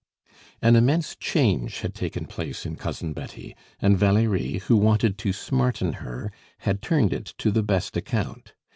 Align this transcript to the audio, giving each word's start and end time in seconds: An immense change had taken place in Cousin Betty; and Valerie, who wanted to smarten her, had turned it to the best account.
An 0.63 0.75
immense 0.75 1.15
change 1.15 1.81
had 1.81 1.93
taken 1.93 2.25
place 2.25 2.65
in 2.65 2.75
Cousin 2.75 3.13
Betty; 3.13 3.55
and 3.79 3.95
Valerie, 3.99 4.57
who 4.65 4.75
wanted 4.75 5.15
to 5.19 5.31
smarten 5.31 5.93
her, 6.01 6.31
had 6.61 6.81
turned 6.81 7.13
it 7.13 7.35
to 7.37 7.51
the 7.51 7.61
best 7.61 7.95
account. 7.95 8.55